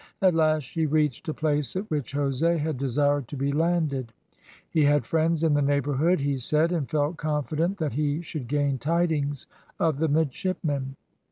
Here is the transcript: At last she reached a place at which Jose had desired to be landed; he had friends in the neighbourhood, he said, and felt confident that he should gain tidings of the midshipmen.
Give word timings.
At 0.19 0.33
last 0.33 0.63
she 0.63 0.87
reached 0.87 1.29
a 1.29 1.33
place 1.35 1.75
at 1.75 1.87
which 1.91 2.13
Jose 2.13 2.57
had 2.57 2.79
desired 2.79 3.27
to 3.27 3.35
be 3.37 3.51
landed; 3.51 4.13
he 4.67 4.85
had 4.85 5.05
friends 5.05 5.43
in 5.43 5.53
the 5.53 5.61
neighbourhood, 5.61 6.21
he 6.21 6.39
said, 6.39 6.71
and 6.71 6.89
felt 6.89 7.17
confident 7.17 7.77
that 7.77 7.93
he 7.93 8.23
should 8.23 8.47
gain 8.47 8.79
tidings 8.79 9.45
of 9.79 9.99
the 9.99 10.07
midshipmen. 10.07 10.95